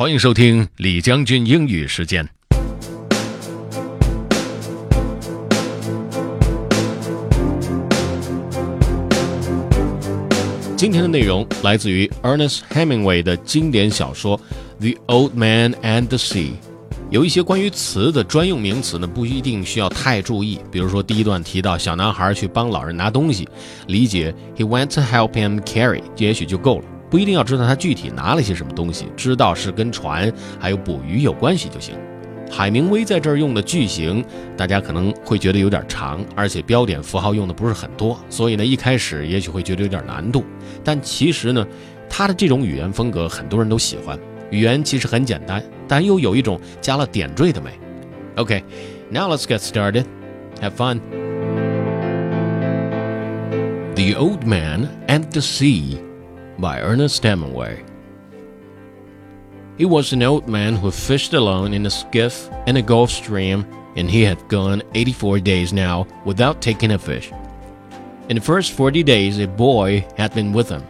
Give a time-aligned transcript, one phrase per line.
[0.00, 2.26] 欢迎收听李将军英语时间。
[10.74, 14.38] 今天的内容来自于 Ernest Hemingway 的经典小说
[14.80, 16.52] 《The Old Man and the Sea》。
[17.10, 20.60] 有一些关于词的专用名词呢，不一定需要太注意。
[20.72, 23.46] 比如说，第一段提到小男孩去帮老人拿东西，
[23.86, 26.84] 理解 He went to help him carry，也许就够了。
[27.10, 31.94] 不一定要知道他具体拿了些什么东西，知道是跟船还有捕鱼有关系就行。
[32.50, 34.24] 海明威在这儿用的句型，
[34.56, 40.44] 大家可能会觉得有点长，而且标点符号用的不是很多，所以呢，一开始也许会觉得有点难度。
[40.82, 41.66] 但其实呢，
[42.08, 44.18] 他的这种语言风格很多人都喜欢。
[44.50, 47.70] 语言其实很简单，但又有一种加了点缀的美。
[48.34, 50.04] OK，now let's get started.
[50.60, 51.00] Have fun.
[53.94, 55.98] The Old Man and the Sea
[56.60, 57.84] by Ernest Hemingway.
[59.78, 63.66] He was an old man who fished alone in a skiff in a Gulf Stream,
[63.96, 67.32] and he had gone 84 days now without taking a fish.
[68.28, 70.84] In the first 40 days, a boy had been with him.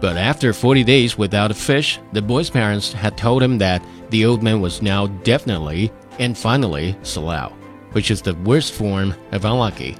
[0.00, 4.24] But after 40 days without a fish, the boy's parents had told him that the
[4.24, 7.52] old man was now definitely and finally salao,
[7.92, 9.96] which is the worst form of unlucky.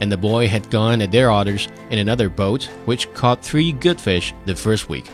[0.00, 4.00] And the boy had gone at their orders in another boat, which caught three good
[4.00, 5.10] fish the first week.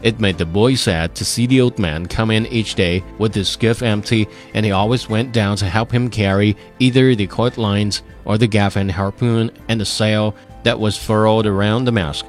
[0.00, 3.34] It made the boy sad to see the old man come in each day with
[3.34, 7.58] his skiff empty, and he always went down to help him carry either the coiled
[7.58, 12.24] lines or the gaff and harpoon and the sail that was furled around the mast.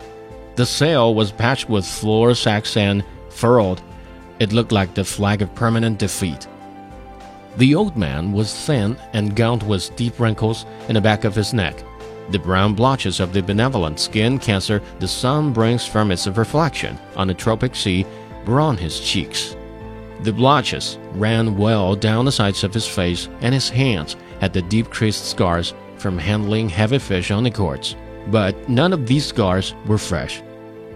[0.55, 3.81] The sail was patched with floor sacks and furled.
[4.39, 6.47] It looked like the flag of permanent defeat.
[7.59, 11.53] The old man was thin and gaunt with deep wrinkles in the back of his
[11.53, 11.83] neck.
[12.29, 17.27] The brown blotches of the benevolent skin cancer the sun brings from its reflection on
[17.27, 18.05] the tropic sea
[18.45, 19.57] were on his cheeks.
[20.21, 24.61] The blotches ran well down the sides of his face, and his hands had the
[24.61, 27.97] deep creased scars from handling heavy fish on the cords.
[28.27, 30.41] But none of these scars were fresh.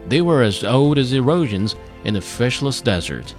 [0.07, 1.75] They were as old as erosions
[2.05, 3.35] in the fishless desert.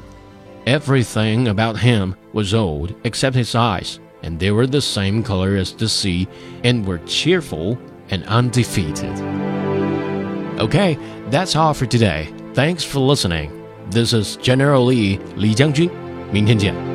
[0.66, 5.74] Everything about him was old except his eyes, and they were the same color as
[5.74, 6.28] the sea
[6.64, 7.78] and were cheerful
[8.10, 9.18] and undefeated.
[10.60, 10.98] Okay,
[11.30, 12.34] that's all for today.
[12.54, 13.56] Thanks for listening.
[13.90, 16.10] This is General Lee, Li Jiangjun.
[16.32, 16.93] 明天见。